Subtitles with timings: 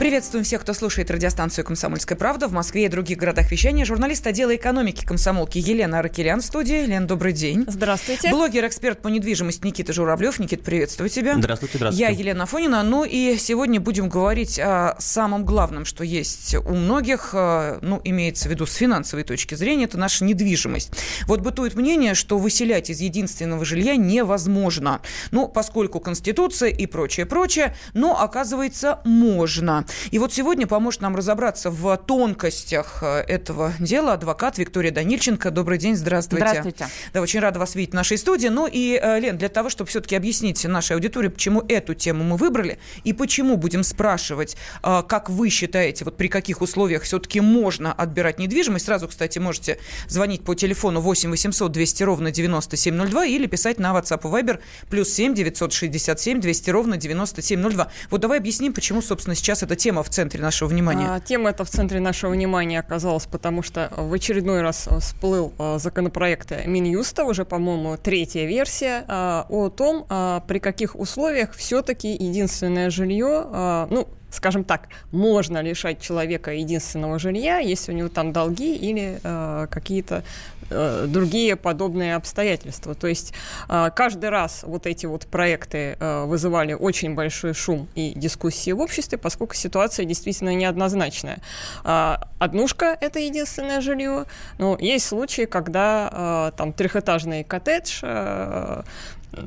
[0.00, 3.84] Приветствуем всех, кто слушает радиостанцию «Комсомольская правда» в Москве и других городах вещания.
[3.84, 6.86] Журналист отдела экономики комсомолки Елена Аракелян в студии.
[6.86, 7.66] Лен, добрый день.
[7.68, 8.30] Здравствуйте.
[8.30, 10.38] Блогер-эксперт по недвижимости Никита Журавлев.
[10.38, 11.36] Никит, приветствую тебя.
[11.36, 12.14] Здравствуйте, здравствуйте.
[12.14, 12.82] Я Елена Афонина.
[12.82, 18.48] Ну и сегодня будем говорить о самом главном, что есть у многих, э, ну, имеется
[18.48, 20.92] в виду с финансовой точки зрения, это наша недвижимость.
[21.26, 25.02] Вот бытует мнение, что выселять из единственного жилья невозможно.
[25.30, 29.84] Ну, поскольку Конституция и прочее, прочее, но оказывается можно.
[30.10, 35.50] И вот сегодня поможет нам разобраться в тонкостях э, этого дела адвокат Виктория Данильченко.
[35.50, 36.46] Добрый день, здравствуйте.
[36.46, 36.86] Здравствуйте.
[37.12, 38.48] Да, очень рада вас видеть в нашей студии.
[38.48, 42.36] Ну и, э, Лен, для того, чтобы все-таки объяснить нашей аудитории, почему эту тему мы
[42.36, 47.92] выбрали и почему будем спрашивать, э, как вы считаете, вот при каких условиях все-таки можно
[47.92, 53.78] отбирать недвижимость, сразу, кстати, можете звонить по телефону 8 800 200 ровно 9702 или писать
[53.78, 57.90] на WhatsApp и Viber плюс 7 967 200 ровно 9702.
[58.10, 61.06] Вот давай объясним, почему, собственно, сейчас эта тема в центре нашего внимания?
[61.08, 65.78] А, тема эта в центре нашего внимания оказалась, потому что в очередной раз всплыл а,
[65.78, 72.90] законопроект Минюста, уже, по-моему, третья версия, а, о том, а, при каких условиях все-таки единственное
[72.90, 78.74] жилье, а, ну, скажем так, можно лишать человека единственного жилья, если у него там долги
[78.76, 80.22] или э, какие-то
[80.70, 82.94] э, другие подобные обстоятельства.
[82.94, 83.34] То есть
[83.68, 88.80] э, каждый раз вот эти вот проекты э, вызывали очень большой шум и дискуссии в
[88.80, 91.38] обществе, поскольку ситуация действительно неоднозначная.
[91.84, 94.26] Э, однушка– это единственное жилье,
[94.58, 98.82] но есть случаи, когда э, там трехэтажный коттедж э,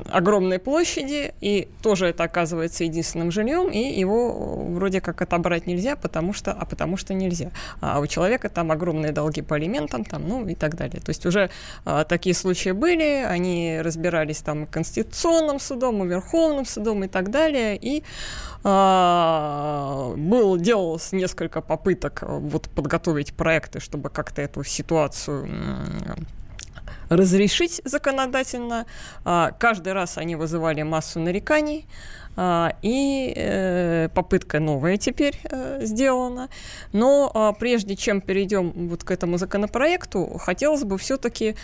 [0.09, 6.33] огромной площади, и тоже это оказывается единственным жильем, и его вроде как отобрать нельзя, потому
[6.33, 7.51] что, а потому что нельзя.
[7.81, 11.01] А у человека там огромные долги по алиментам, там, ну и так далее.
[11.01, 11.49] То есть уже
[11.85, 17.77] а, такие случаи были, они разбирались там Конституционным судом, и Верховным судом и так далее,
[17.77, 18.03] и
[18.63, 25.49] а, был, делалось несколько попыток вот подготовить проекты, чтобы как-то эту ситуацию
[27.15, 28.85] разрешить законодательно.
[29.25, 31.85] А, каждый раз они вызывали массу нареканий.
[32.35, 36.49] А, и э, попытка новая теперь э, сделана.
[36.91, 41.55] Но а, прежде чем перейдем вот к этому законопроекту, хотелось бы все-таки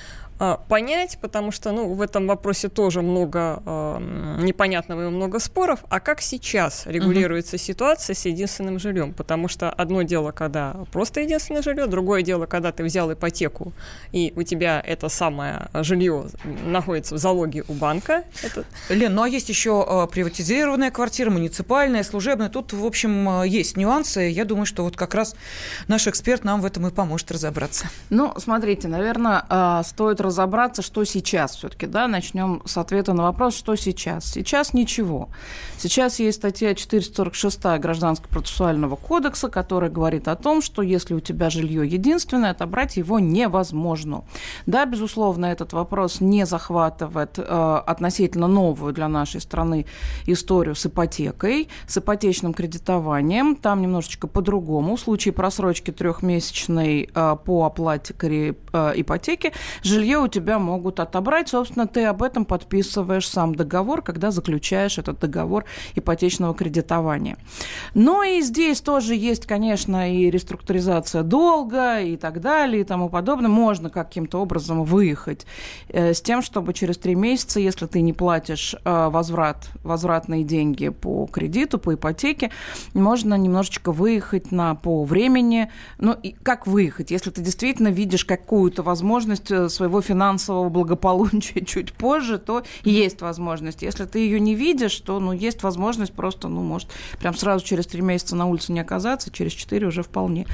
[0.67, 5.83] понять, потому что ну, в этом вопросе тоже много э, непонятного и много споров.
[5.89, 7.63] А как сейчас регулируется угу.
[7.63, 9.13] ситуация с единственным жильем?
[9.13, 13.73] Потому что одно дело, когда просто единственное жилье, другое дело, когда ты взял ипотеку,
[14.11, 16.25] и у тебя это самое жилье
[16.65, 18.23] находится в залоге у банка.
[18.43, 18.63] Это...
[18.89, 22.49] Лен, ну а есть еще э, приватизированная квартира, муниципальная, служебная.
[22.49, 24.21] Тут, в общем, э, есть нюансы.
[24.29, 25.35] Я думаю, что вот как раз
[25.87, 27.89] наш эксперт нам в этом и поможет разобраться.
[28.09, 33.55] Ну, смотрите, наверное, э, стоит разобраться, что сейчас все-таки, да, начнем с ответа на вопрос,
[33.55, 34.25] что сейчас.
[34.25, 35.29] Сейчас ничего.
[35.77, 41.49] Сейчас есть статья 446 Гражданского процессуального кодекса, которая говорит о том, что если у тебя
[41.49, 44.23] жилье единственное, отобрать его невозможно.
[44.65, 49.85] Да, безусловно, этот вопрос не захватывает э, относительно новую для нашей страны
[50.27, 53.55] историю с ипотекой, с ипотечным кредитованием.
[53.55, 54.95] Там немножечко по-другому.
[54.95, 59.53] В случае просрочки трехмесячной э, по оплате э, ипотеки
[59.83, 61.49] жилье у тебя могут отобрать.
[61.49, 65.65] Собственно, ты об этом подписываешь сам договор, когда заключаешь этот договор
[65.95, 67.37] ипотечного кредитования.
[67.93, 73.49] Но и здесь тоже есть, конечно, и реструктуризация долга и так далее и тому подобное.
[73.49, 75.45] Можно каким-то образом выехать
[75.89, 80.89] э, с тем, чтобы через три месяца, если ты не платишь э, возврат, возвратные деньги
[80.89, 82.51] по кредиту, по ипотеке,
[82.93, 85.71] можно немножечко выехать на по времени.
[85.97, 87.11] Ну, и как выехать?
[87.11, 93.83] Если ты действительно видишь какую-то возможность э, своего финансового благополучия чуть позже, то есть возможность.
[93.83, 96.89] Если ты ее не видишь, то ну, есть возможность просто, ну, может,
[97.19, 100.47] прям сразу через три месяца на улице не оказаться, через четыре уже вполне.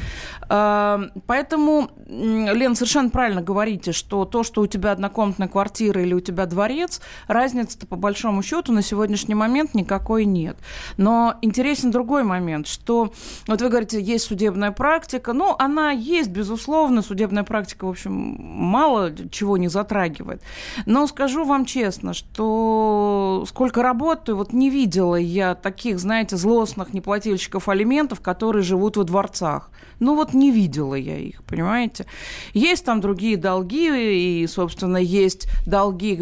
[0.50, 6.20] А, поэтому, Лен, совершенно правильно говорите, что то, что у тебя однокомнатная квартира или у
[6.20, 10.58] тебя дворец, разницы-то по большому счету на сегодняшний момент никакой нет.
[10.98, 13.14] Но интересен другой момент, что
[13.48, 19.14] вот вы говорите, есть судебная практика, ну, она есть, безусловно, судебная практика, в общем, мало
[19.30, 20.42] чего чего не затрагивает.
[20.86, 27.70] Но скажу вам честно, что сколько работаю, вот не видела я таких, знаете, злостных неплательщиков
[27.70, 29.70] алиментов, которые живут во дворцах.
[30.00, 32.06] Ну вот не видела я их, понимаете?
[32.54, 36.20] Есть там другие долги, долги, и, собственно, есть долги,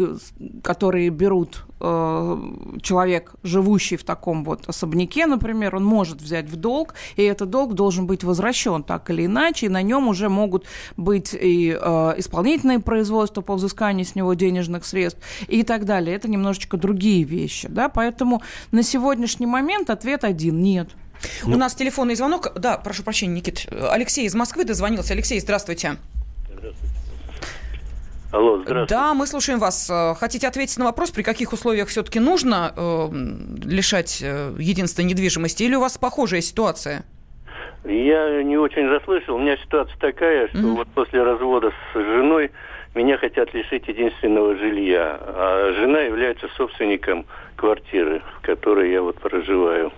[0.62, 2.38] которые берут э,
[2.82, 7.74] человек, живущий в таком вот особняке, например, он может взять в долг, и этот долг
[7.74, 10.64] должен быть возвращен так или иначе, и на нем уже могут
[10.96, 13.03] быть и э, исполнительные производства
[13.42, 16.16] по взысканию с него денежных средств и так далее.
[16.16, 18.42] Это немножечко другие вещи, да, поэтому
[18.72, 20.88] на сегодняшний момент ответ один– нет.
[21.44, 21.54] Ну.
[21.54, 22.52] У нас телефонный звонок.
[22.56, 23.66] Да, прошу прощения, Никит.
[23.90, 25.14] Алексей из Москвы дозвонился.
[25.14, 25.96] Алексей, здравствуйте.
[26.48, 26.94] Здравствуйте.
[28.32, 28.94] Алло, здравствуйте.
[28.94, 29.90] Да, мы слушаем вас.
[30.18, 33.08] Хотите ответить на вопрос, при каких условиях все-таки нужно э,
[33.64, 37.04] лишать э, единственной недвижимости, или у вас похожая ситуация?
[37.84, 39.36] Я не очень расслышал.
[39.36, 40.74] У меня ситуация такая, что mm-hmm.
[40.74, 42.50] вот после развода с женой
[42.94, 47.26] меня хотят лишить единственного жилья, а жена является собственником
[47.56, 49.92] квартиры, в которой я вот проживаю.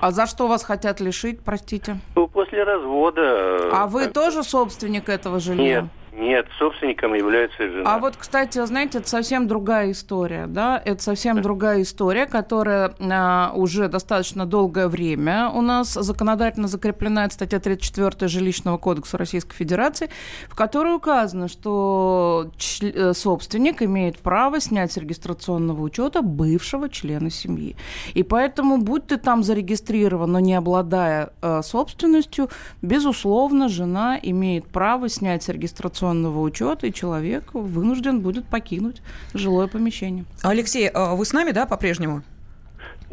[0.00, 1.96] А за что вас хотят лишить, простите?
[2.16, 3.70] Ну, после развода.
[3.72, 5.82] А вы тоже собственник этого жилья?
[5.82, 5.90] Нет.
[6.14, 7.94] Нет, собственником является жена.
[7.94, 10.80] А вот, кстати, знаете, это совсем другая история, да?
[10.84, 17.24] Это совсем другая история, которая а, уже достаточно долгое время у нас законодательно закреплена.
[17.24, 20.10] Это статья 34 Жилищного кодекса Российской Федерации,
[20.50, 22.50] в которой указано, что
[22.82, 27.74] э, собственник имеет право снять с регистрационного учета бывшего члена семьи.
[28.12, 32.50] И поэтому, будь ты там зарегистрирован, но не обладая э, собственностью,
[32.82, 39.02] безусловно, жена имеет право снять с регистрационного информационного учета, и человек вынужден будет покинуть
[39.34, 40.24] жилое помещение.
[40.42, 42.22] Алексей, а вы с нами, да, по-прежнему?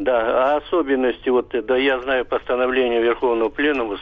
[0.00, 3.98] Да, а особенности, вот, да, я знаю постановление Верховного Пленума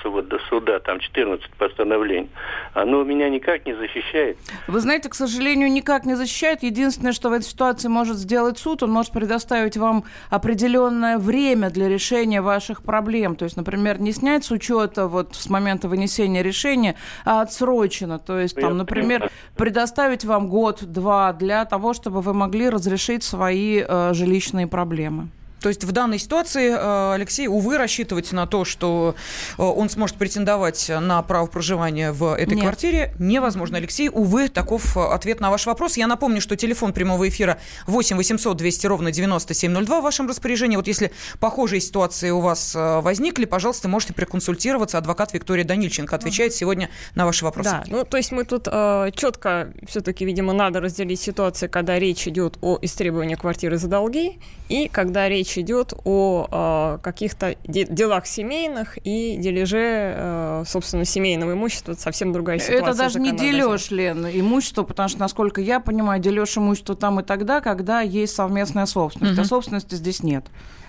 [0.49, 2.31] суда, там 14 постановлений,
[2.73, 4.39] оно меня никак не защищает.
[4.69, 6.63] Вы знаете, к сожалению, никак не защищает.
[6.63, 11.89] Единственное, что в этой ситуации может сделать суд, он может предоставить вам определенное время для
[11.89, 13.35] решения ваших проблем.
[13.35, 18.21] То есть, например, не снять с учета вот с момента вынесения решения, а отсрочено.
[18.21, 24.13] То есть, там, например, предоставить вам год-два для того, чтобы вы могли разрешить свои э,
[24.15, 25.31] жилищные проблемы.
[25.61, 29.15] То есть в данной ситуации, э, Алексей, увы, рассчитывать на то, что
[29.57, 32.63] э, он сможет претендовать на право проживания в этой Нет.
[32.63, 33.79] квартире, невозможно.
[33.79, 35.97] Алексей, увы, таков э, ответ на ваш вопрос.
[35.97, 40.77] Я напомню, что телефон прямого эфира 8 800 200 ровно 9702 в вашем распоряжении.
[40.77, 44.99] Вот если похожие ситуации у вас возникли, пожалуйста, можете проконсультироваться.
[44.99, 47.71] Адвокат Виктория Данильченко отвечает сегодня на ваши вопросы.
[47.71, 52.27] Да, ну то есть мы тут э, четко все-таки, видимо, надо разделить ситуации, когда речь
[52.29, 54.39] идет о истребовании квартиры за долги
[54.69, 61.05] и когда речь речь идет о э, каких-то де- делах семейных и дележе, э, собственно,
[61.05, 61.93] семейного имущества.
[61.93, 62.83] Это совсем другая ситуация.
[62.83, 67.23] Это даже не дележ, Лен, имущество, потому что, насколько я понимаю, дележ имущества там и
[67.23, 69.39] тогда, когда есть совместная собственность.
[69.39, 69.43] Угу.
[69.43, 70.45] А собственности здесь нет.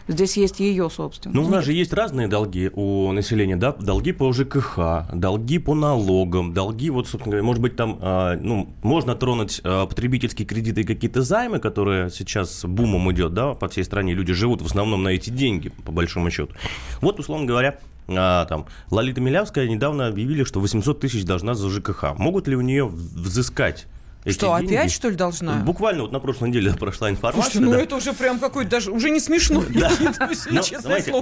[0.10, 1.40] Здесь есть ее собственность.
[1.40, 3.74] Ну, у нас же есть разные долги у населения, да?
[3.74, 8.74] Долги по ЖКХ, долги по налогам, долги, вот, собственно говоря, может быть, там, а, ну,
[8.82, 13.84] можно тронуть а, потребительские кредиты и какие-то займы, которые сейчас бумом идет, да, по всей
[13.84, 14.16] стране.
[14.16, 16.54] Люди живут в основном на эти деньги, по большому счету.
[17.02, 17.78] Вот, условно говоря,
[18.08, 22.18] а, там, Лолита Милявская недавно объявили, что 800 тысяч должна за ЖКХ.
[22.18, 23.86] Могут ли у нее взыскать
[24.26, 24.76] эти что, деньги.
[24.76, 25.58] опять, что ли, должна?
[25.58, 27.52] Буквально вот на прошлой неделе прошла информация.
[27.52, 27.82] Слушайте, ну да.
[27.82, 29.64] это уже прям какой-то даже, уже не смешно.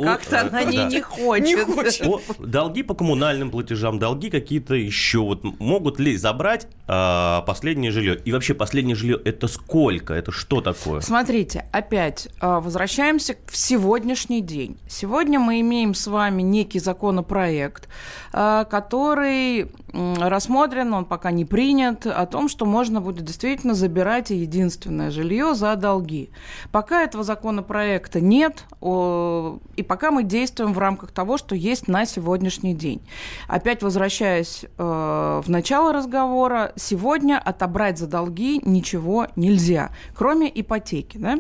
[0.04, 2.40] Как-то она не хочет.
[2.40, 5.20] Долги по коммунальным платежам, долги какие-то еще.
[5.20, 8.18] Вот могут ли забрать а, последнее жилье?
[8.18, 10.14] И вообще последнее жилье это сколько?
[10.14, 11.02] Это что такое?
[11.02, 14.78] Смотрите, опять а, возвращаемся в сегодняшний день.
[14.90, 17.88] Сегодня мы имеем с вами некий законопроект,
[18.34, 25.12] а, который рассмотрен, он пока не принят, о том, что можно будет действительно забирать единственное
[25.12, 26.30] жилье за долги.
[26.72, 32.74] Пока этого законопроекта нет, и пока мы действуем в рамках того, что есть на сегодняшний
[32.74, 33.02] день.
[33.48, 41.18] Опять возвращаясь э, в начало разговора, сегодня отобрать за долги ничего нельзя, кроме ипотеки.
[41.18, 41.40] Да?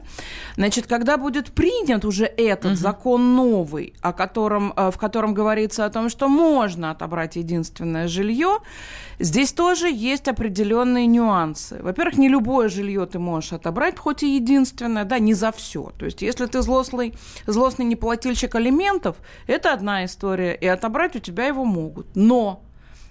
[0.55, 2.75] Значит, когда будет принят уже этот угу.
[2.75, 8.36] закон новый, о котором, э, в котором говорится о том, что можно отобрать единственное жилье,
[9.19, 11.79] здесь тоже есть определенные нюансы.
[11.81, 15.91] Во-первых, не любое жилье ты можешь отобрать, хоть и единственное, да, не за все.
[15.97, 17.13] То есть, если ты злостный
[17.45, 19.17] злостный неплательщик алиментов,
[19.47, 22.07] это одна история, и отобрать у тебя его могут.
[22.15, 22.61] Но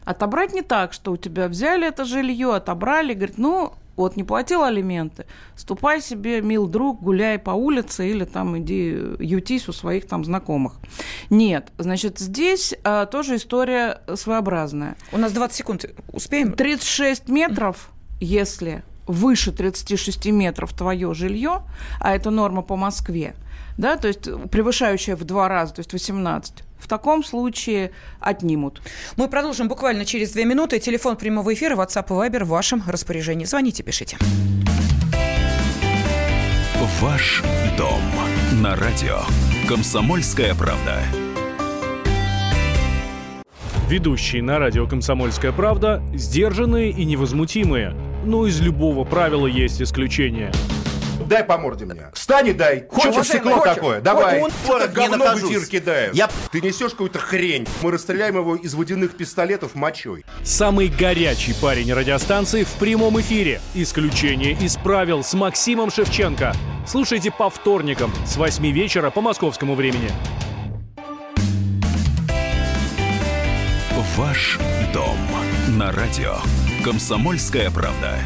[0.05, 4.63] отобрать не так, что у тебя взяли это жилье, отобрали, говорит, ну, вот не платил
[4.63, 5.27] алименты,
[5.57, 10.75] ступай себе, мил друг, гуляй по улице или там иди ютись у своих там знакомых.
[11.31, 14.97] Нет, значит, здесь а, тоже история своеобразная.
[15.13, 16.53] У нас 20 секунд, успеем?
[16.53, 21.63] 36 метров, если выше 36 метров твое жилье,
[22.01, 23.35] а это норма по Москве,
[23.79, 27.91] да, то есть превышающая в два раза, то есть 18, в таком случае
[28.21, 28.83] отнимут.
[29.17, 30.79] Мы продолжим буквально через две минуты.
[30.79, 33.45] Телефон прямого эфира, WhatsApp и Viber в вашем распоряжении.
[33.45, 34.19] Звоните, пишите.
[37.01, 37.43] Ваш
[37.77, 38.01] дом
[38.63, 39.21] на радио.
[39.69, 41.03] Комсомольская правда.
[43.89, 47.95] Ведущие на радио «Комсомольская правда» сдержанные и невозмутимые.
[48.25, 50.51] Но из любого правила есть исключение.
[51.27, 52.11] Дай по морде мне.
[52.15, 52.87] Встань и дай.
[52.89, 54.01] Хочешь стекло такое?
[54.01, 54.41] Давай.
[54.41, 56.15] Это говно в эфир кидаешь.
[56.15, 56.29] Я...
[56.51, 57.67] Ты несешь какую-то хрень.
[57.83, 60.25] Мы расстреляем его из водяных пистолетов мочой.
[60.45, 63.61] Самый горячий парень радиостанции в прямом эфире.
[63.75, 66.55] Исключение из правил с Максимом Шевченко.
[66.87, 70.11] Слушайте по вторникам с 8 вечера по московскому времени.
[74.17, 74.59] Ваш
[74.95, 75.19] дом
[75.77, 76.37] на радио.
[76.83, 78.19] Комсомольская правда.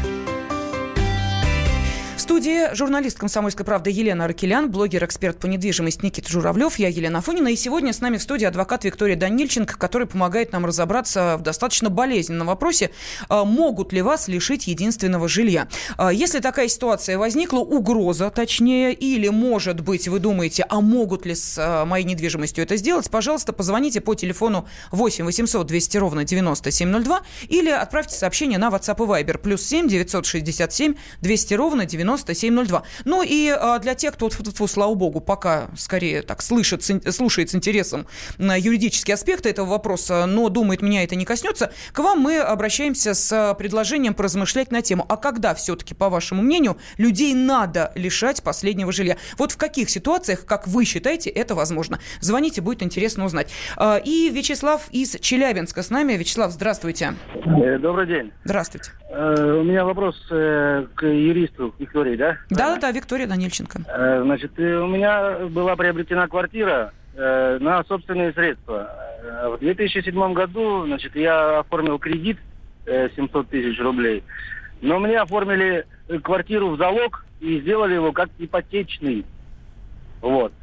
[2.31, 7.49] Студии журналист «Комсомольской правды» Елена Аркелян, блогер-эксперт по недвижимости Никита Журавлев, я Елена Афонина.
[7.49, 11.89] И сегодня с нами в студии адвокат Виктория Данильченко, который помогает нам разобраться в достаточно
[11.89, 12.91] болезненном вопросе,
[13.27, 15.67] а, могут ли вас лишить единственного жилья.
[15.97, 21.35] А, если такая ситуация возникла, угроза точнее, или, может быть, вы думаете, а могут ли
[21.35, 27.23] с а, моей недвижимостью это сделать, пожалуйста, позвоните по телефону 8 800 200 ровно 9702
[27.49, 32.83] или отправьте сообщение на WhatsApp и Viber плюс 7 967 200 ровно 97 9702.
[33.05, 34.29] Ну и а, для тех, кто,
[34.67, 40.49] слава богу, пока скорее так слышит, слушает с интересом на юридические аспекты этого вопроса, но
[40.49, 45.17] думает, меня это не коснется, к вам мы обращаемся с предложением поразмышлять на тему, а
[45.17, 49.17] когда все-таки, по вашему мнению, людей надо лишать последнего жилья?
[49.37, 51.99] Вот в каких ситуациях, как вы считаете, это возможно?
[52.19, 53.51] Звоните, будет интересно узнать.
[53.77, 56.13] А, и Вячеслав из Челябинска с нами.
[56.13, 57.15] Вячеслав, здравствуйте.
[57.33, 58.31] Э, добрый день.
[58.43, 58.91] Здравствуйте.
[59.13, 62.37] Э, у меня вопрос э, к юристу Виктории, да?
[62.49, 63.81] Да, да, Виктория Данильченко.
[63.87, 68.89] Э, значит, у меня была приобретена квартира на собственные средства.
[69.43, 72.37] В 2007 году, значит, я оформил кредит
[72.85, 74.23] 700 тысяч рублей,
[74.79, 75.85] но мне оформили
[76.23, 79.25] квартиру в залог и сделали его как ипотечный.
[80.21, 80.53] Вот.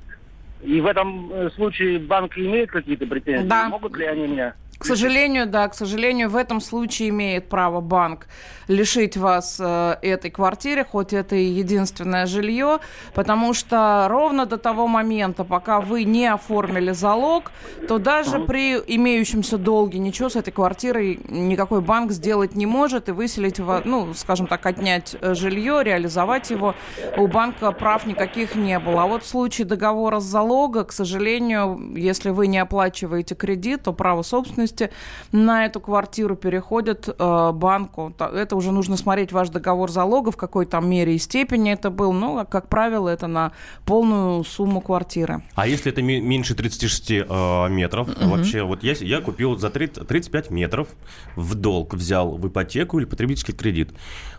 [0.62, 3.46] И в этом случае банк имеет какие-то претензии?
[3.46, 3.68] Да.
[3.68, 8.28] Могут ли они меня к сожалению, да, к сожалению, в этом случае имеет право банк
[8.68, 12.78] лишить вас э, этой квартиры, хоть это и единственное жилье,
[13.14, 17.50] потому что ровно до того момента, пока вы не оформили залог,
[17.88, 23.12] то даже при имеющемся долге ничего с этой квартирой никакой банк сделать не может и
[23.12, 26.74] выселить, ну, скажем так, отнять э, жилье, реализовать его
[27.16, 29.02] у банка прав никаких не было.
[29.02, 33.92] А вот в случае договора с залога, к сожалению, если вы не оплачиваете кредит, то
[33.92, 34.90] право собственности собственности
[35.32, 38.14] на эту квартиру переходит э, банку.
[38.18, 42.12] Это уже нужно смотреть ваш договор залога, в какой там мере и степени это был.
[42.12, 43.52] Ну, как правило, это на
[43.84, 45.42] полную сумму квартиры.
[45.54, 48.08] А если это меньше 36 э, метров?
[48.08, 48.28] Угу.
[48.28, 50.88] Вообще, вот я, я купил за 30, 35 метров
[51.36, 53.90] в долг, взял в ипотеку или потребительский кредит.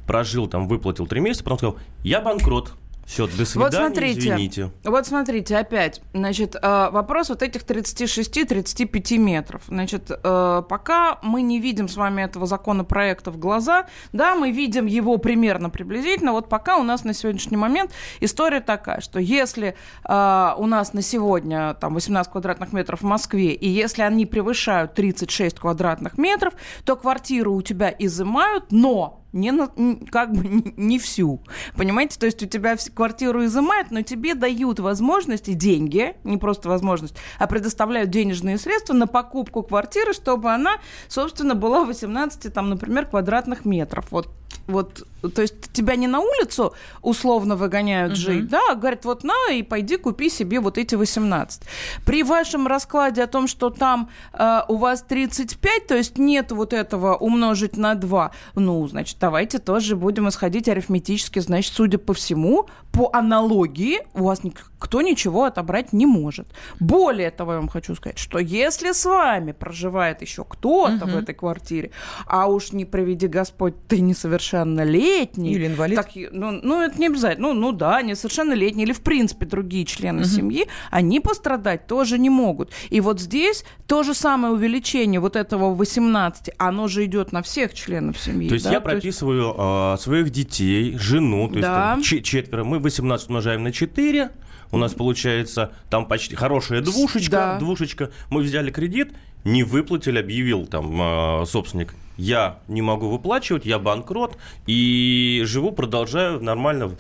[0.06, 2.74] Прожил там, выплатил 3 месяца, потом сказал, я банкрот,
[3.10, 4.72] все, до свидания, вот смотрите, извините.
[4.84, 9.64] Вот смотрите, опять, значит, э, вопрос вот этих 36-35 метров.
[9.68, 14.86] Значит, э, пока мы не видим с вами этого законопроекта в глаза, да, мы видим
[14.86, 19.76] его примерно приблизительно, вот пока у нас на сегодняшний момент история такая, что если
[20.08, 24.94] э, у нас на сегодня там 18 квадратных метров в Москве, и если они превышают
[24.94, 26.54] 36 квадратных метров,
[26.86, 29.70] то квартиру у тебя изымают, но не на,
[30.12, 31.42] как бы не всю.
[31.76, 32.20] Понимаете?
[32.20, 37.16] То есть у тебя квартиру изымают, но тебе дают возможность и деньги, не просто возможность,
[37.38, 43.66] а предоставляют денежные средства на покупку квартиры, чтобы она, собственно, была 18, там, например, квадратных
[43.66, 44.08] метров.
[44.12, 44.39] Вот
[44.70, 48.22] вот, то есть тебя не на улицу условно выгоняют угу.
[48.22, 51.64] жить, да, а говорят, вот на и пойди купи себе вот эти 18.
[52.06, 56.74] При вашем раскладе о том, что там э, у вас 35, то есть нет вот
[56.74, 62.68] этого умножить на 2, ну, значит, давайте тоже будем исходить арифметически, значит, судя по всему,
[62.92, 66.48] по аналогии у вас никто ничего отобрать не может.
[66.80, 71.14] Более того, я вам хочу сказать, что если с вами проживает еще кто-то угу.
[71.14, 71.92] в этой квартире,
[72.26, 75.54] а уж не проведи Господь, ты несовершеннолетний.
[75.54, 75.98] Или инвалид.
[75.98, 77.50] Так, ну, ну, это не обязательно.
[77.50, 80.30] Ну, ну да, несовершеннолетний или, в принципе, другие члены угу.
[80.30, 82.72] семьи, они пострадать тоже не могут.
[82.90, 87.74] И вот здесь то же самое увеличение вот этого 18, оно же идет на всех
[87.74, 88.50] членов семьи.
[88.50, 88.72] То есть да?
[88.72, 89.58] я прописываю есть...
[89.58, 91.96] э, своих детей, жену, то да.
[91.98, 92.64] есть четверо.
[92.64, 94.32] Мы 18 умножаем на 4,
[94.72, 97.60] у нас получается там почти хорошая двушечка, да.
[97.60, 98.12] двушечка.
[98.30, 101.96] Мы взяли кредит, не выплатили, объявил там э, собственник.
[102.18, 106.92] Я не могу выплачивать, я банкрот и живу, продолжаю нормально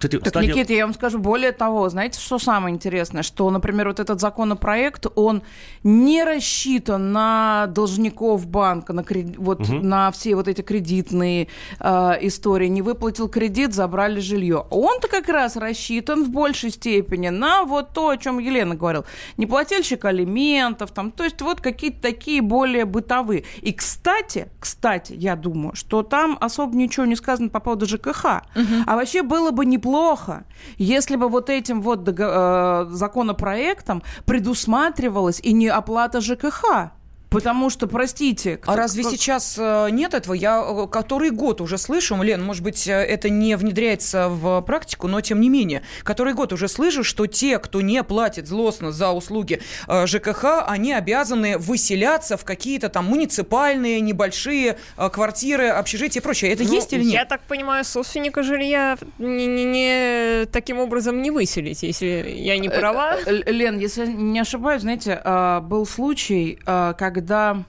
[0.00, 0.54] Кстати, так, стадия...
[0.54, 5.06] Никита, я вам скажу более того, знаете, что самое интересное, что, например, вот этот законопроект,
[5.14, 5.42] он
[5.84, 9.36] не рассчитан на должников банка, на, кред...
[9.36, 9.74] вот, угу.
[9.74, 11.48] на все вот эти кредитные
[11.80, 12.68] э, истории.
[12.68, 14.64] Не выплатил кредит, забрали жилье.
[14.70, 19.04] Он-то как раз рассчитан в большей степени на вот то, о чем Елена говорила.
[19.36, 23.44] Неплательщик алиментов, там, то есть вот какие-то такие более бытовые.
[23.60, 28.24] И, кстати, кстати, я думаю, что там особо ничего не сказано по поводу ЖКХ.
[28.56, 28.64] Угу.
[28.86, 30.44] А вообще было бы неплохо плохо,
[30.78, 36.90] если бы вот этим вот э, законопроектом предусматривалась и не оплата ЖКХ.
[37.30, 38.56] Потому что, простите...
[38.56, 39.12] Кто, а разве как...
[39.12, 40.34] сейчас э, нет этого?
[40.34, 45.06] Я э, который год уже слышу, Лен, может быть, э, это не внедряется в практику,
[45.06, 49.10] но тем не менее, который год уже слышу, что те, кто не платит злостно за
[49.10, 56.52] услуги ЖКХ, они обязаны выселяться в какие-то там муниципальные небольшие квартиры, общежития и прочее.
[56.52, 57.12] Это ну, есть или нет?
[57.12, 62.68] Я так понимаю, собственника жилья не, не, не таким образом не выселить, если я не
[62.68, 63.18] права.
[63.26, 65.20] Лен, если не ошибаюсь, знаете,
[65.62, 67.64] был случай, когда когда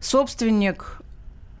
[0.00, 1.00] собственник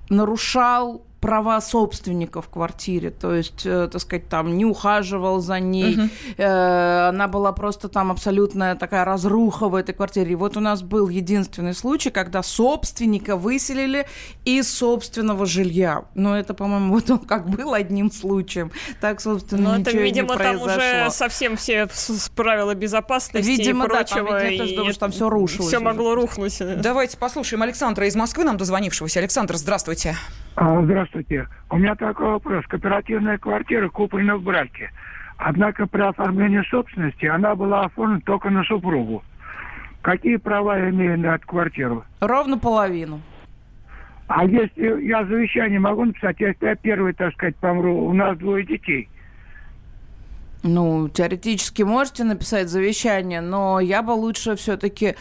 [0.08, 5.94] нарушал права собственника в квартире, то есть, э, так сказать, там не ухаживал за ней,
[5.94, 6.08] угу.
[6.36, 10.32] э, она была просто там абсолютная такая разруха в этой квартире.
[10.32, 14.06] И вот у нас был единственный случай, когда собственника выселили
[14.44, 16.04] из собственного жилья.
[16.14, 18.70] Но это, по-моему, вот он как был одним случаем.
[19.00, 20.66] Так, собственно, Но ничего это, видимо, не произошло.
[20.66, 24.30] там уже совсем все с правила безопасности видимо, и прочего.
[24.32, 25.68] Да, там, я тоже думаю, что там все рушилось.
[25.68, 26.60] Все могло рухнуть.
[26.82, 29.20] Давайте послушаем Александра из Москвы, нам дозвонившегося.
[29.20, 30.10] Александр, здравствуйте.
[30.10, 31.48] А, здравствуйте.
[31.70, 32.64] У меня такой вопрос.
[32.66, 34.90] Кооперативная квартира куплена в браке.
[35.36, 39.22] Однако при оформлении собственности она была оформлена только на супругу.
[40.02, 42.04] Какие права я имею на эту квартиру?
[42.20, 43.20] Ровно половину.
[44.26, 48.64] А если я завещание могу написать, если я первый, так сказать, помру, у нас двое
[48.64, 49.08] детей.
[50.62, 55.14] Ну, теоретически можете написать завещание, но я бы лучше все-таки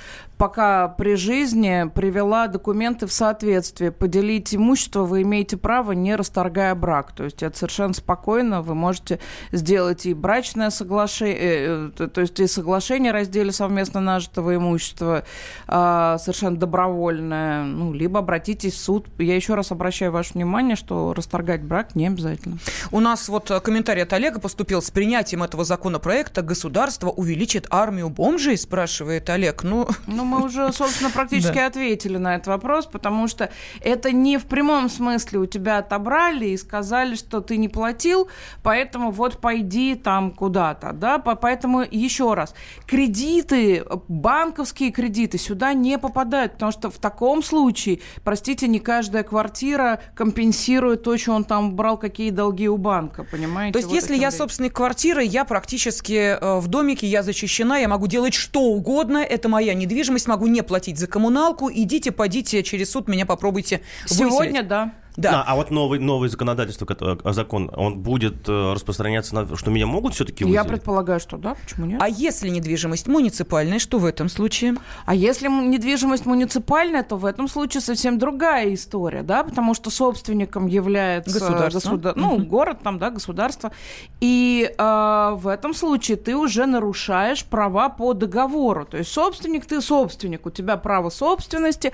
[0.44, 3.94] пока при жизни привела документы в соответствие.
[3.94, 7.14] Поделить имущество вы имеете право, не расторгая брак.
[7.14, 8.62] То есть это совершенно спокойно.
[8.62, 9.20] Вы можете
[9.54, 15.24] сделать и брачное соглашение, э, э, то есть и соглашение о разделе совместно нажитого имущества
[15.66, 17.64] а, совершенно добровольное.
[17.64, 19.08] Ну, либо обратитесь в суд.
[19.20, 22.58] Я еще раз обращаю ваше внимание, что расторгать брак не обязательно.
[22.92, 24.82] У нас вот комментарий от Олега поступил.
[24.82, 29.64] С принятием этого законопроекта государство увеличит армию бомжей, спрашивает Олег.
[29.64, 33.50] Ну, ну мы уже, собственно, практически ответили на этот вопрос, потому что
[33.82, 38.28] это не в прямом смысле у тебя отобрали и сказали, что ты не платил,
[38.62, 42.54] поэтому вот пойди там куда-то, да, поэтому еще раз,
[42.86, 50.02] кредиты, банковские кредиты сюда не попадают, потому что в таком случае, простите, не каждая квартира
[50.16, 53.74] компенсирует то, что он там брал, какие долги у банка, понимаете?
[53.74, 57.88] То есть, вот если я собственник квартиры, я практически э, в домике, я защищена, я
[57.88, 62.64] могу делать что угодно, это моя недвижимость, недвижимость, могу не платить за коммуналку, идите, подите
[62.64, 64.68] через суд, меня попробуйте Сегодня, выселить.
[64.68, 64.94] да.
[65.16, 65.44] Да.
[65.44, 69.56] А, а вот новый, новый законодательство, э, закон, он будет э, распространяться на...
[69.56, 70.64] Что меня могут все-таки выселить?
[70.64, 71.56] Я предполагаю, что да.
[71.56, 72.02] Почему нет?
[72.02, 74.76] А если недвижимость муниципальная, что в этом случае?
[75.06, 80.68] А если недвижимость муниципальная, то в этом случае совсем другая история, да, потому что собственником
[80.68, 82.16] является государство, государ...
[82.16, 83.72] ну, город там, да, государство.
[84.20, 88.86] И э, в этом случае ты уже нарушаешь права по договору.
[88.86, 91.94] То есть собственник ты собственник, у тебя право собственности,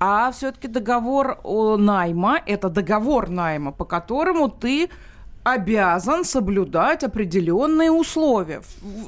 [0.00, 4.90] а все-таки договор о найма– это договор найма, по которому ты
[5.44, 8.60] обязан соблюдать определенные условия.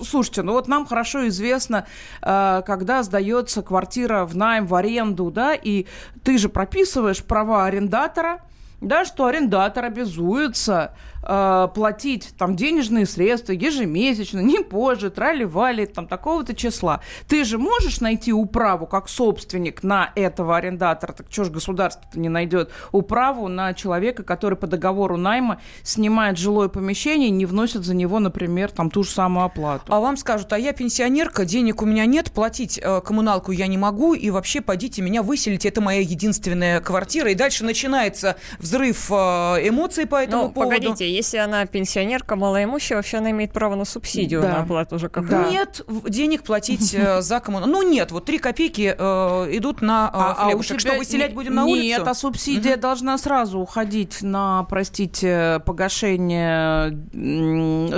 [0.02, 1.86] Слушайте, ну вот нам хорошо известно,
[2.22, 5.86] э, когда сдается квартира в найм, в аренду, да, и
[6.22, 8.40] ты же прописываешь права арендатора,
[8.80, 16.54] да, что арендатор обязуется э, платить там денежные средства ежемесячно, не позже, трали-вали, там такого-то
[16.54, 17.00] числа.
[17.28, 22.28] Ты же можешь найти управу как собственник на этого арендатора, так что ж государство-то не
[22.28, 27.94] найдет управу на человека, который по договору найма снимает жилое помещение и не вносит за
[27.94, 29.84] него, например, там ту же самую оплату.
[29.88, 33.78] А вам скажут, а я пенсионерка, денег у меня нет, платить э, коммуналку я не
[33.78, 37.30] могу, и вообще пойдите меня выселить, это моя единственная квартира.
[37.30, 40.76] И дальше начинается взрыв э, эмоций по этому ну, поводу.
[40.76, 44.48] Погодите, если она пенсионерка, малоимущая, вообще она имеет право на субсидию да.
[44.48, 45.28] на оплату ЖКХ.
[45.28, 45.50] Да.
[45.50, 47.72] Нет денег платить э, за коммуналку.
[47.72, 50.76] Ну, нет, вот три копейки э, идут на э, а, хлебушек.
[50.76, 51.84] А что, выселять будем на улицу?
[51.84, 52.80] Нет, а субсидия угу.
[52.80, 56.98] должна сразу уходить на, простите, погашение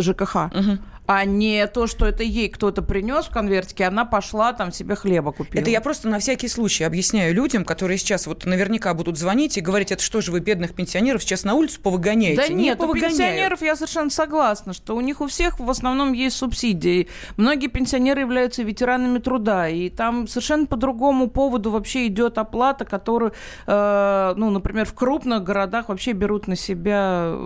[0.01, 0.37] ЖКХ.
[0.37, 0.79] Угу.
[1.07, 5.33] А не то, что это ей кто-то принес в конвертике, она пошла там себе хлеба
[5.33, 5.61] купила.
[5.61, 9.61] Это я просто на всякий случай объясняю людям, которые сейчас вот наверняка будут звонить и
[9.61, 12.37] говорить, это что же вы бедных пенсионеров сейчас на улицу повыгоняете?
[12.37, 16.13] Да нет, не у пенсионеров я совершенно согласна, что у них у всех в основном
[16.13, 17.09] есть субсидии.
[17.37, 23.33] Многие пенсионеры являются ветеранами труда, и там совершенно по другому поводу вообще идет оплата, которую,
[23.67, 27.37] э, ну, например, в крупных городах вообще берут на себя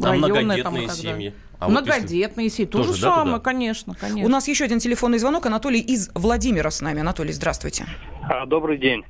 [0.00, 1.32] там районные там, семьи.
[1.58, 2.70] А Многодетные вот семьи.
[2.70, 3.38] То же да, самое, туда?
[3.40, 4.24] конечно, конечно.
[4.24, 5.46] У нас еще один телефонный звонок.
[5.46, 7.00] Анатолий из Владимира с нами.
[7.00, 7.86] Анатолий, здравствуйте.
[8.22, 9.04] А, добрый день.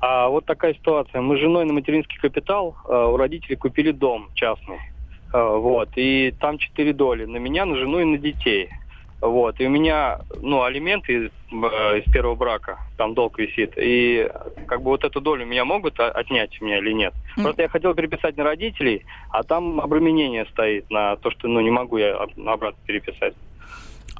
[0.00, 1.20] А, вот такая ситуация.
[1.20, 4.78] Мы с женой на материнский капитал а, у родителей купили дом частный.
[5.32, 5.90] А, вот.
[5.96, 7.24] И там четыре доли.
[7.24, 8.70] На меня, на жену и на детей.
[9.20, 9.60] Вот.
[9.60, 13.74] И у меня, ну, алименты из, э, из первого брака, там долг висит.
[13.76, 14.30] И
[14.66, 17.12] как бы вот эту долю меня могут отнять у меня или нет?
[17.36, 17.42] Mm.
[17.42, 21.70] Просто я хотел переписать на родителей, а там обременение стоит на то, что, ну, не
[21.70, 23.34] могу я обратно переписать.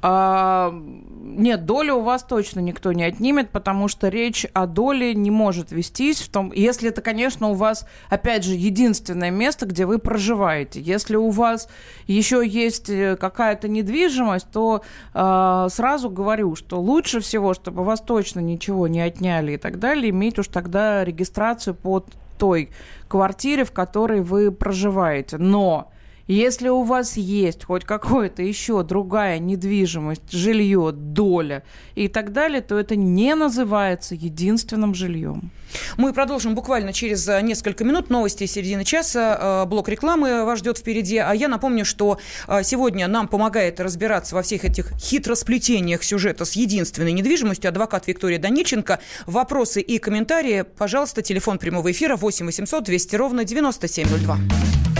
[0.02, 0.72] А,
[1.20, 5.72] нет, долю у вас точно никто не отнимет, потому что речь о доле не может
[5.72, 10.80] вестись в том, если это, конечно, у вас, опять же, единственное место, где вы проживаете.
[10.80, 11.68] Если у вас
[12.06, 14.82] еще есть э, какая-то недвижимость, то
[15.12, 20.10] э, сразу говорю, что лучше всего, чтобы вас точно ничего не отняли и так далее,
[20.10, 22.06] иметь уж тогда регистрацию под
[22.38, 22.70] той
[23.08, 25.36] квартире, в которой вы проживаете.
[25.36, 25.90] Но
[26.34, 31.64] если у вас есть хоть какая-то еще другая недвижимость, жилье, доля
[31.94, 35.50] и так далее, то это не называется единственным жильем.
[35.96, 38.10] Мы продолжим буквально через э, несколько минут.
[38.10, 39.64] Новости середины часа.
[39.64, 41.18] Э, блок рекламы вас ждет впереди.
[41.18, 46.52] А я напомню, что э, сегодня нам помогает разбираться во всех этих хитросплетениях сюжета с
[46.52, 49.00] единственной недвижимостью адвокат Виктория Данильченко.
[49.26, 54.99] Вопросы и комментарии, пожалуйста, телефон прямого эфира 8 800 200 ровно 9702.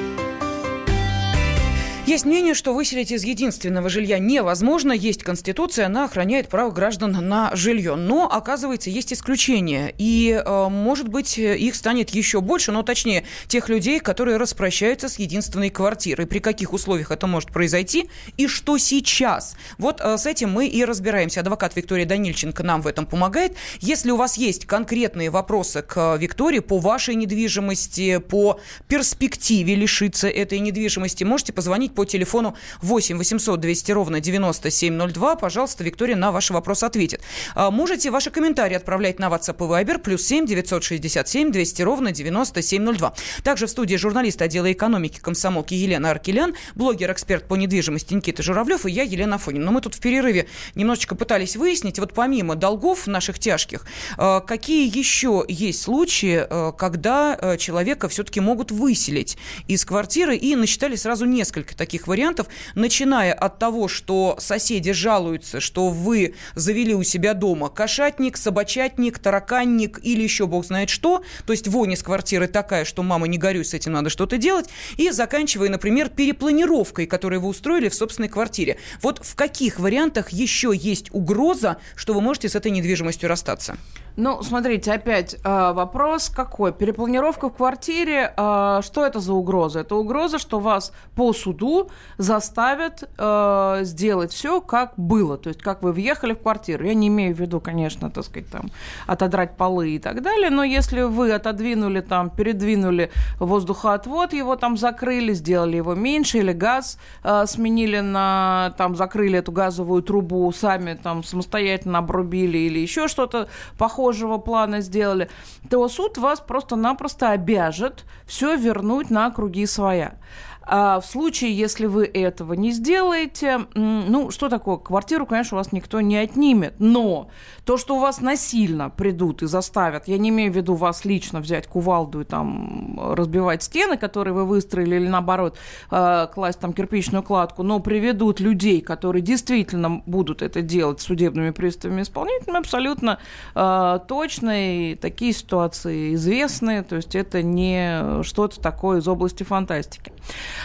[2.11, 4.91] Есть мнение, что выселить из единственного жилья невозможно.
[4.91, 7.95] Есть Конституция, она охраняет право граждан на жилье.
[7.95, 9.95] Но, оказывается, есть исключения.
[9.97, 15.19] И, э, может быть, их станет еще больше, но точнее, тех людей, которые распрощаются с
[15.19, 16.27] единственной квартирой.
[16.27, 19.55] При каких условиях это может произойти и что сейчас.
[19.77, 21.39] Вот э, с этим мы и разбираемся.
[21.39, 23.55] Адвокат Виктория Данильченко нам в этом помогает.
[23.79, 30.59] Если у вас есть конкретные вопросы к Виктории по вашей недвижимости, по перспективе лишиться этой
[30.59, 35.35] недвижимости, можете позвонить по телефону 8 800 200 ровно 9702.
[35.35, 37.21] Пожалуйста, Виктория на ваши вопросы ответит.
[37.55, 43.13] А, можете ваши комментарии отправлять на WhatsApp и Viber плюс 7 967 200 ровно 9702.
[43.43, 48.91] Также в студии журналист отдела экономики комсомолки Елена Аркелян, блогер-эксперт по недвижимости Никита Журавлев и
[48.91, 49.63] я, Елена Фонин.
[49.63, 53.85] Но мы тут в перерыве немножечко пытались выяснить, вот помимо долгов наших тяжких,
[54.17, 59.37] а, какие еще есть случаи, а, когда человека все-таки могут выселить
[59.67, 65.89] из квартиры и насчитали сразу несколько таких вариантов, начиная от того, что соседи жалуются, что
[65.89, 71.67] вы завели у себя дома кошатник, собачатник, тараканник или еще бог знает что, то есть
[71.67, 75.69] вонь из квартиры такая, что мама не горюй, с этим надо что-то делать, и заканчивая,
[75.69, 78.77] например, перепланировкой, которую вы устроили в собственной квартире.
[79.01, 83.77] Вот в каких вариантах еще есть угроза, что вы можете с этой недвижимостью расстаться?
[84.23, 86.71] Ну, смотрите, опять э, вопрос какой?
[86.71, 89.79] Перепланировка в квартире, э, что это за угроза?
[89.79, 95.81] Это угроза, что вас по суду заставят э, сделать все, как было, то есть как
[95.81, 96.85] вы въехали в квартиру.
[96.85, 98.69] Я не имею в виду, конечно, так сказать, там,
[99.07, 105.33] отодрать полы и так далее, но если вы отодвинули там, передвинули воздухоотвод, его там закрыли,
[105.33, 111.23] сделали его меньше, или газ э, сменили на, там, закрыли эту газовую трубу, сами там
[111.23, 113.47] самостоятельно обрубили или еще что-то
[113.79, 115.29] похожее, похожего плана сделали,
[115.69, 120.15] то суд вас просто-напросто обяжет все вернуть на круги своя.
[120.63, 124.77] А в случае, если вы этого не сделаете, ну, что такое?
[124.77, 126.75] Квартиру, конечно, у вас никто не отнимет.
[126.77, 127.29] Но
[127.65, 131.39] то, что у вас насильно придут и заставят, я не имею в виду вас лично
[131.39, 135.57] взять кувалду и там разбивать стены, которые вы выстроили, или наоборот,
[135.89, 142.03] э, класть там кирпичную кладку, но приведут людей, которые действительно будут это делать судебными приставами
[142.03, 143.17] исполнителями, абсолютно
[143.55, 144.91] э, точно.
[144.91, 146.83] И такие ситуации известны.
[146.83, 150.11] То есть это не что-то такое из области фантастики.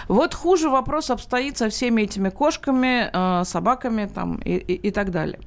[0.09, 5.11] Вот хуже вопрос обстоит со всеми этими кошками, э, собаками там, и, и, и так
[5.11, 5.41] далее.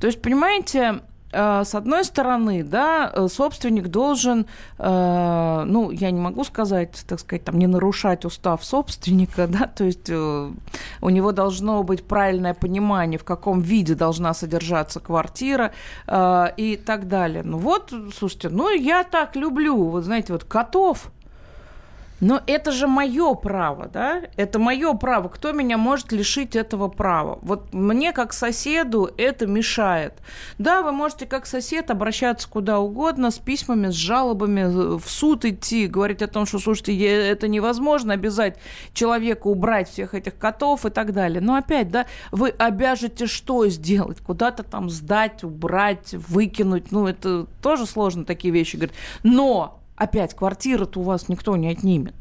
[0.00, 1.00] То есть, понимаете,
[1.32, 4.46] э, с одной стороны, да, э, собственник должен,
[4.78, 10.10] ну, я не могу сказать, так сказать, там, не нарушать устав собственника, да, то есть
[10.10, 15.72] у него должно быть правильное понимание, в каком виде должна содержаться квартира
[16.56, 17.42] и так далее.
[17.42, 21.10] Ну вот, слушайте, ну я так люблю, вот знаете, вот котов,
[22.20, 24.22] но это же мое право, да?
[24.36, 25.28] Это мое право.
[25.28, 27.38] Кто меня может лишить этого права?
[27.42, 30.14] Вот мне, как соседу, это мешает.
[30.58, 35.86] Да, вы можете, как сосед, обращаться куда угодно с письмами, с жалобами, в суд идти,
[35.86, 38.58] говорить о том, что, слушайте, это невозможно, обязать
[38.94, 41.40] человека убрать всех этих котов и так далее.
[41.40, 44.20] Но опять, да, вы обяжете что сделать?
[44.20, 46.92] Куда-то там сдать, убрать, выкинуть.
[46.92, 48.96] Ну, это тоже сложно такие вещи говорить.
[49.22, 52.14] Но опять, квартиры-то у вас никто не отнимет.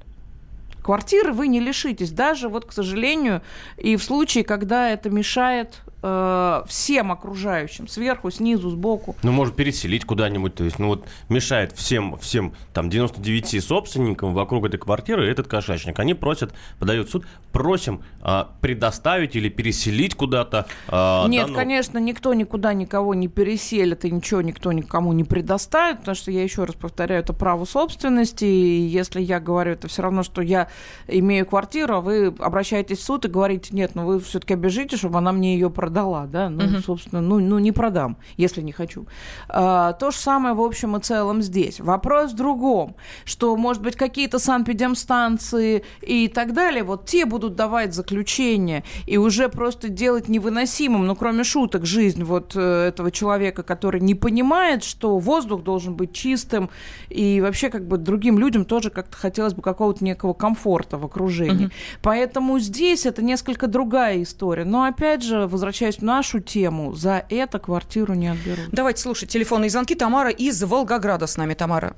[0.82, 3.42] Квартиры вы не лишитесь, даже вот, к сожалению,
[3.78, 9.16] и в случае, когда это мешает э, всем окружающим, сверху, снизу, сбоку.
[9.24, 14.66] Ну, может, переселить куда-нибудь, то есть, ну, вот мешает всем, всем, там, 99 собственникам вокруг
[14.66, 15.98] этой квартиры этот кошачник.
[16.00, 20.68] Они просят, подают в суд, просим э, предоставить или переселить куда-то.
[20.88, 21.56] Э, Нет, данную...
[21.56, 26.44] конечно, никто никуда никого не переселит и ничего никто никому не предоставит, потому что я
[26.44, 30.68] еще раз повторяю, это право собственности, и если я говорю, это все равно, что я
[31.08, 35.18] имею квартиру, а вы обращаетесь в суд и говорите, нет, ну вы все-таки обижите, чтобы
[35.18, 36.84] она мне ее продала продала, да, ну, угу.
[36.84, 39.06] собственно, ну, ну, не продам, если не хочу.
[39.48, 41.80] А, то же самое, в общем и целом, здесь.
[41.80, 47.94] Вопрос в другом, что, может быть, какие-то санэпидемстанции и так далее, вот те будут давать
[47.94, 54.02] заключение и уже просто делать невыносимым, ну, кроме шуток, жизнь вот э, этого человека, который
[54.02, 56.70] не понимает, что воздух должен быть чистым,
[57.10, 61.66] и вообще, как бы, другим людям тоже как-то хотелось бы какого-то некого комфорта в окружении.
[61.66, 61.74] Угу.
[62.02, 64.66] Поэтому здесь это несколько другая история.
[64.66, 68.70] Но, опять же, возвращаясь возвращаясь в нашу тему, за это квартиру не отберут.
[68.72, 69.96] Давайте слушать телефонные звонки.
[69.96, 71.54] Тамара из Волгограда с нами.
[71.54, 71.94] Тамара.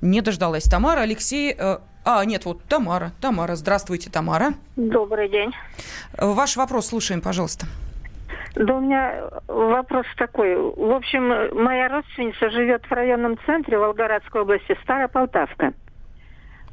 [0.00, 1.00] Не дождалась Тамара.
[1.00, 1.54] Алексей...
[1.58, 3.12] Э, а, нет, вот Тамара.
[3.20, 4.54] Тамара, здравствуйте, Тамара.
[4.76, 5.52] Добрый день.
[6.16, 7.66] Ваш вопрос слушаем, пожалуйста.
[8.54, 10.56] Да у меня вопрос такой.
[10.56, 15.74] В общем, моя родственница живет в районном центре Волгоградской области, Старая Полтавка.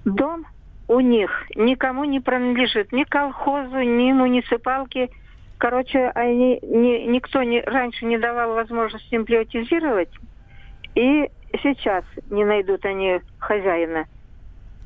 [0.06, 0.46] Дом
[0.88, 5.10] у них никому не принадлежит, ни колхозу, ни муниципалке–
[5.58, 10.10] Короче, они, не, никто не, раньше не давал возможности им приватизировать,
[10.96, 11.30] и
[11.64, 14.06] сейчас не найдут они хозяина.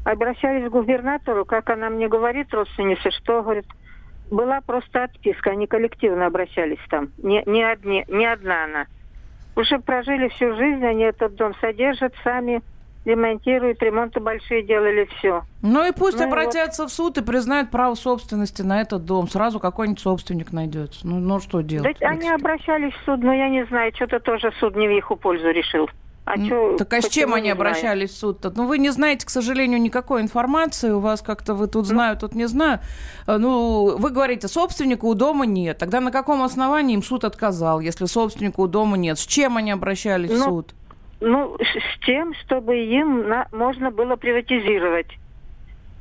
[0.06, 3.66] Обращались к губернатору, как она мне говорит, родственница, что, говорит,
[4.30, 8.86] была просто отписка, они коллективно обращались там, не, не, одни, не одна она.
[9.56, 12.62] Уже прожили всю жизнь, они этот дом содержат сами,
[13.06, 15.44] ремонтируют, ремонты большие делали, все.
[15.62, 16.92] Ну и пусть ну, обратятся вот.
[16.92, 19.28] в суд и признают право собственности на этот дом.
[19.28, 21.08] Сразу какой-нибудь собственник найдется.
[21.08, 21.98] Ну, ну что делать?
[22.00, 25.12] Да, они обращались в суд, но я не знаю, что-то тоже суд не в их
[25.20, 25.90] пользу решил.
[26.30, 28.52] А ну, чё, так а с чем они обращались в суд-то?
[28.56, 30.92] Ну, вы не знаете, к сожалению, никакой информации.
[30.92, 31.96] У вас как-то вы тут ну.
[31.96, 32.82] знаю, тут не знаю.
[33.26, 35.80] А, ну, вы говорите, собственника у дома нет.
[35.80, 39.18] Тогда на каком основании им суд отказал, если собственника у дома нет?
[39.18, 40.76] С чем они обращались ну, в суд?
[41.22, 45.08] Ну, с тем, чтобы им на, можно было приватизировать.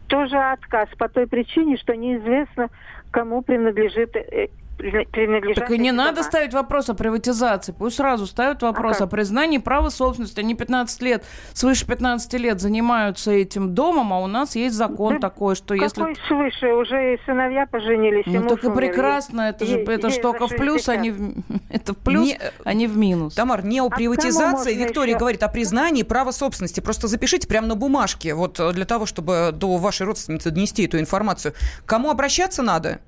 [0.09, 2.69] Тоже отказ по той причине, что неизвестно,
[3.11, 5.57] кому принадлежит э, принадлежат.
[5.57, 7.75] Так и не надо ставить вопрос о приватизации.
[7.77, 10.41] Пусть сразу ставят вопрос а о признании права собственности.
[10.41, 15.29] Они 15 лет, свыше 15 лет занимаются этим домом, а у нас есть закон да
[15.29, 16.01] такой, что какой если...
[16.01, 16.73] Какой свыше?
[16.75, 19.43] Уже и сыновья поженились, Ну, так и прекрасно.
[19.43, 21.35] Это же это ж только в плюс, а не в...
[21.71, 22.39] Это в плюс, не...
[22.65, 23.35] а не в минус.
[23.35, 24.75] Тамар, не о а приватизации.
[24.75, 25.19] А Виктория еще...
[25.19, 26.81] говорит о признании права собственности.
[26.81, 31.55] Просто запишите прямо на бумажке, вот для того, чтобы до вашей родственницы донести эту информацию.
[31.85, 33.01] Кому обращаться надо?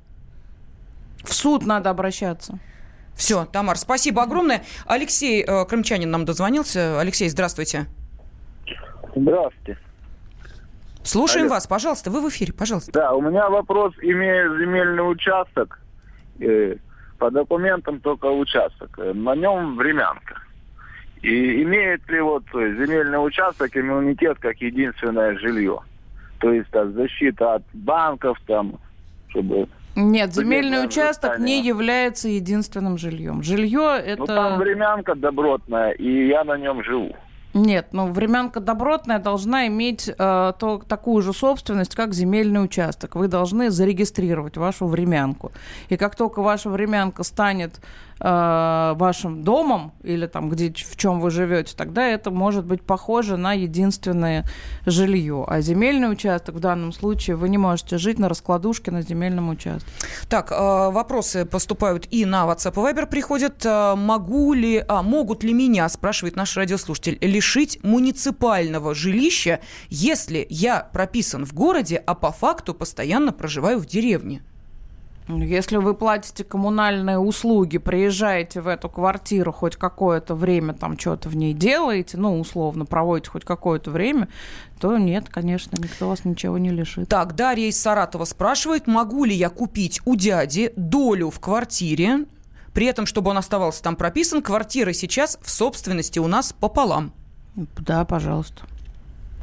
[1.25, 2.59] В суд надо обращаться.
[3.15, 4.63] Все, Тамар, спасибо огромное.
[4.87, 6.99] Алексей э, Крымчанин нам дозвонился.
[6.99, 7.87] Алексей, здравствуйте.
[9.15, 9.79] Здравствуйте.
[11.03, 11.55] Слушаем Алло.
[11.55, 12.93] вас, пожалуйста, вы в эфире, пожалуйста.
[12.93, 15.81] Да, у меня вопрос, имея земельный участок,
[16.41, 16.77] э,
[17.19, 20.37] по документам только участок, э, на нем времянка.
[21.23, 25.81] И имеет ли вот земельный участок иммунитет как единственное жилье?
[26.39, 28.79] То есть а, защита от банков, там,
[29.29, 33.43] чтобы нет, земельный участок не является единственным жильем.
[33.43, 34.21] Жилье это...
[34.21, 37.15] Ну, там времянка добротная, и я на нем живу.
[37.53, 43.17] Нет, ну времянка добротная должна иметь э, то, такую же собственность, как земельный участок.
[43.17, 45.51] Вы должны зарегистрировать вашу времянку.
[45.89, 47.81] И как только ваша времянка станет
[48.21, 53.37] э, вашим домом или там, где, в чем вы живете, тогда это может быть похоже
[53.37, 54.45] на единственное
[54.87, 55.45] жилье.
[55.47, 59.91] А земельный участок в данном случае вы не можете жить на раскладушке на земельном участке.
[60.29, 63.65] Так, э, вопросы поступают и на WhatsApp и Viber приходят.
[63.65, 70.89] Э, могу ли, а, могут ли меня, спрашивает наш радиослушатель, лишить муниципального жилища, если я
[70.93, 74.43] прописан в городе, а по факту постоянно проживаю в деревне?
[75.39, 81.37] Если вы платите коммунальные услуги, приезжаете в эту квартиру хоть какое-то время, там что-то в
[81.37, 84.29] ней делаете, ну, условно, проводите хоть какое-то время,
[84.81, 87.09] то нет, конечно, никто вас ничего не лишит.
[87.09, 92.27] Так, Дарья из Саратова спрашивает, могу ли я купить у дяди долю в квартире,
[92.73, 97.13] при этом, чтобы он оставался там прописан, квартира сейчас в собственности у нас пополам.
[97.55, 98.63] Да, пожалуйста.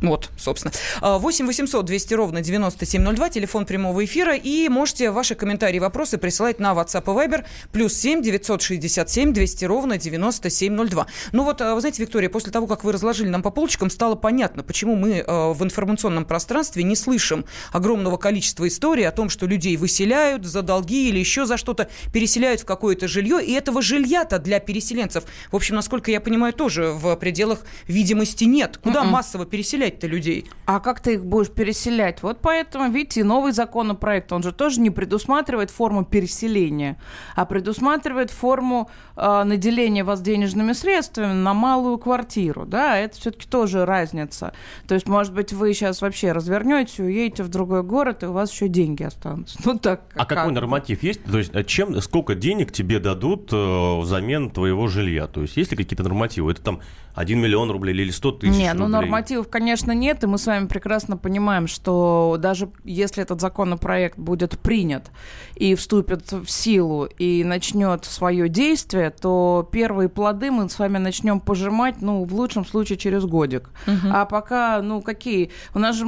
[0.02, 0.74] Вот, собственно.
[1.02, 4.36] 8 800 200 ровно 9702, телефон прямого эфира.
[4.36, 7.46] И можете ваши комментарии и вопросы присылать на WhatsApp и Viber.
[7.72, 11.08] Плюс 7 967 200 ровно 9702.
[11.32, 14.16] Ну вот, а, вы знаете, Виктория, после того, как вы разложили нам по полочкам, стало
[14.16, 19.48] понятно, почему мы а, в информационном пространстве не слышим огромного количества историй о том, что
[19.48, 23.44] людей выселяют за долги или еще за что-то, переселяют в какое-то жилье.
[23.44, 28.78] И этого жилья-то для переселенцев, в общем, насколько я понимаю, тоже в пределах видимости нет.
[28.78, 29.10] Куда Mm-mm.
[29.10, 29.87] массово переселять?
[29.88, 30.46] Переселять-то людей?
[30.66, 32.22] А как ты их будешь переселять?
[32.24, 36.98] Вот поэтому, видите, новый законопроект, он же тоже не предусматривает форму переселения,
[37.36, 42.66] а предусматривает форму э, наделения вас денежными средствами на малую квартиру.
[42.66, 44.54] Да, это все-таки тоже разница.
[44.88, 48.52] То есть, может быть, вы сейчас вообще развернете, уедете в другой город, и у вас
[48.52, 49.58] еще деньги останутся.
[49.64, 50.02] Ну так.
[50.16, 50.40] А как?
[50.40, 51.24] какой норматив есть?
[51.24, 55.28] То есть, а чем, сколько денег тебе дадут э, взамен твоего жилья?
[55.28, 56.52] То есть, есть ли какие-то нормативы?
[56.52, 56.82] Это там
[57.18, 60.68] 1 миллион рублей или 100 тысяч Нет, ну нормативов, конечно, нет, и мы с вами
[60.68, 65.12] прекрасно понимаем, что даже если этот законопроект будет принят
[65.56, 71.40] и вступит в силу и начнет свое действие, то первые плоды мы с вами начнем
[71.40, 73.70] пожимать, ну, в лучшем случае, через годик.
[73.88, 74.08] Угу.
[74.12, 75.52] А пока, ну, какие?
[75.74, 76.08] У нас же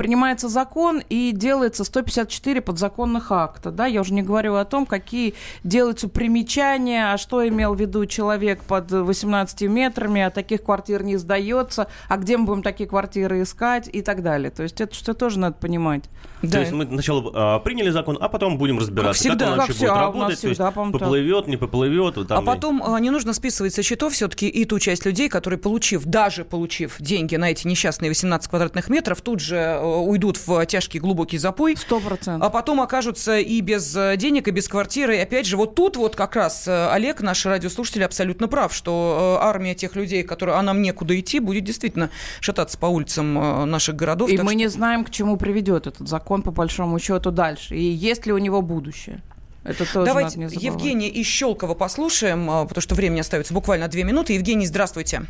[0.00, 3.70] принимается закон и делается 154 подзаконных акта.
[3.70, 3.84] Да?
[3.84, 8.62] Я уже не говорю о том, какие делаются примечания, а что имел в виду человек
[8.62, 13.90] под 18 метрами, а таких квартир не сдается, а где мы будем такие квартиры искать
[13.92, 14.50] и так далее.
[14.50, 16.04] То есть это что тоже надо понимать.
[16.40, 16.52] Да.
[16.52, 19.44] То есть мы сначала а, приняли закон, а потом будем разбираться, как, всегда.
[19.44, 20.38] как он вообще будет работать.
[20.38, 22.14] Всегда, то есть поплывет, не поплывет.
[22.26, 25.58] Там а потом а, не нужно списывать со счетов все-таки и ту часть людей, которые,
[25.58, 30.64] получив, даже получив деньги на эти несчастные 18 квадратных метров, тут же э, уйдут в
[30.66, 31.76] тяжкий глубокий запой.
[31.76, 32.46] Сто процентов.
[32.46, 35.16] А потом окажутся и без э, денег, и без квартиры.
[35.16, 39.38] И опять же, вот тут вот как раз э, Олег, наш радиослушатель, абсолютно прав, что
[39.40, 44.30] армия тех людей, которые, а нам некуда идти, будет действительно шататься по улицам наших городов.
[44.30, 44.54] И мы что...
[44.54, 47.76] не знаем, к чему приведет этот закон, по большому счету дальше?
[47.76, 49.20] И есть ли у него будущее?
[49.64, 54.04] Это тоже Давайте надо не Евгения из Щелкова послушаем, потому что времени остается буквально две
[54.04, 54.32] минуты.
[54.32, 55.22] Евгений, здравствуйте.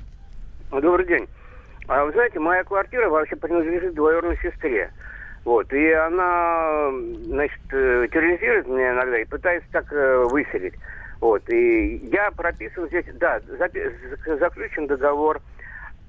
[0.70, 1.26] Добрый день.
[1.90, 4.92] А вы знаете, моя квартира вообще принадлежит двоюродной сестре.
[5.44, 6.92] Вот, и она,
[7.24, 10.74] значит, э, терроризирует меня иногда и пытается так э, выселить.
[11.20, 13.40] Вот, и я прописан здесь, да,
[14.24, 15.40] заключен договор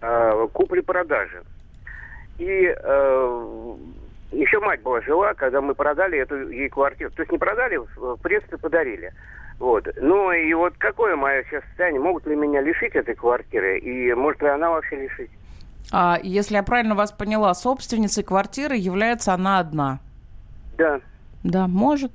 [0.03, 1.41] э, купли-продажи.
[2.37, 2.75] И
[4.31, 7.09] еще мать была жива, когда мы продали эту ей квартиру.
[7.09, 9.11] То есть не продали, в принципе, подарили.
[9.57, 9.87] Вот.
[9.99, 12.01] Ну и вот какое мое сейчас состояние?
[12.01, 13.79] Могут ли меня лишить этой квартиры?
[13.79, 15.31] И может ли она вообще лишить?
[15.91, 19.99] А, если я правильно вас поняла, собственницей квартиры является она одна?
[20.77, 21.01] Да.
[21.43, 22.11] Да, может.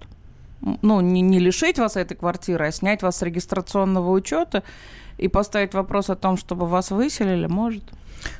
[0.83, 4.62] Ну, не, не лишить вас этой квартиры, а снять вас с регистрационного учета
[5.18, 7.85] и поставить вопрос о том, чтобы вас выселили, может.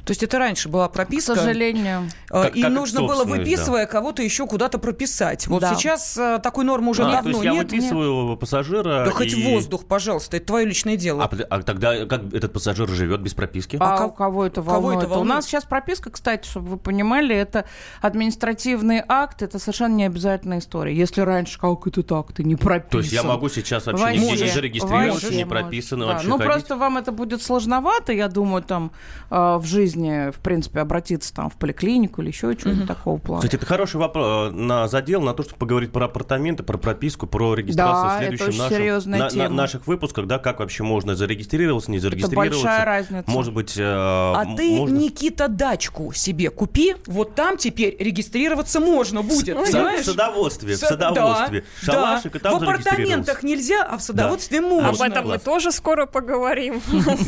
[0.05, 1.35] То есть это раньше была прописка.
[1.35, 2.09] К сожалению.
[2.29, 3.93] Как, и как нужно было, выписывая, да.
[3.93, 5.47] кого-то еще куда-то прописать.
[5.47, 5.75] Вот да.
[5.75, 7.73] сейчас э, такой нормы уже а, давно то есть я нет.
[7.73, 8.39] выписываю нет.
[8.39, 9.05] пассажира.
[9.05, 9.11] Да и...
[9.11, 11.25] хоть воздух, пожалуйста, это твое личное дело.
[11.25, 13.77] А, а тогда как этот пассажир живет без прописки?
[13.81, 14.95] А, а кого это волнует?
[14.95, 15.31] Кого это волнует?
[15.31, 17.65] У нас сейчас прописка, кстати, чтобы вы понимали, это
[18.01, 20.95] административный акт, это совершенно не обязательная история.
[20.97, 22.91] Если раньше как это так, ты не прописан.
[22.91, 26.13] То есть я могу сейчас вообще, вообще нигде не зарегистрироваться, не прописано да.
[26.13, 26.53] вообще Ну ходить?
[26.53, 28.93] просто вам это будет сложновато, я думаю, там
[29.31, 32.95] э, в жизни в принципе, обратиться там в поликлинику или еще что-нибудь угу.
[32.95, 33.43] такого плана.
[33.43, 37.27] Кстати, это хороший вопрос э, на задел, на то, чтобы поговорить про апартаменты, про прописку,
[37.27, 39.49] про регистрацию да, в следующем это серьезная на, тема.
[39.49, 42.59] на, наших выпусках, да, как вообще можно зарегистрироваться, не зарегистрироваться.
[42.59, 43.31] Это большая разница.
[43.31, 44.97] Может быть, э, А ты, можно...
[44.97, 50.03] Никита, дачку себе купи, вот там теперь регистрироваться можно будет, в, понимаешь?
[50.03, 51.65] В садоводстве, в садоводстве.
[51.87, 52.39] Да, Шалашик, да.
[52.39, 54.67] и там В апартаментах нельзя, а в садоводстве да.
[54.67, 54.89] можно.
[54.89, 56.81] Об этом мы тоже скоро поговорим.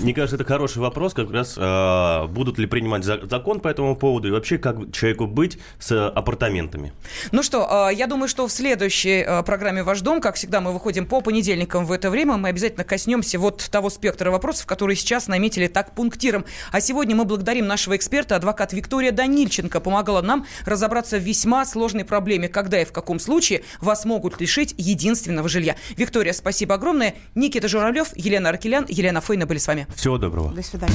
[0.02, 4.28] Мне кажется, это хороший вопрос, как раз э, будут ли принимать закон по этому поводу
[4.28, 6.92] и вообще как человеку быть с апартаментами.
[7.32, 10.72] Ну что, э, я думаю, что в следующей э, программе «Ваш дом», как всегда, мы
[10.72, 15.28] выходим по понедельникам в это время, мы обязательно коснемся вот того спектра вопросов, которые сейчас
[15.28, 16.44] наметили так пунктиром.
[16.72, 22.04] А сегодня мы благодарим нашего эксперта, адвокат Виктория Данильченко, помогала нам разобраться в весьма сложной
[22.04, 25.76] проблеме, когда и в каком случае вас могут лишить единственного жилья.
[25.96, 27.14] Виктория, спасибо огромное.
[27.34, 29.86] Никита Журавлев, Елена Аркелян, Елена Фойна были с вами.
[29.94, 30.52] Всего доброго.
[30.52, 30.94] До свидания.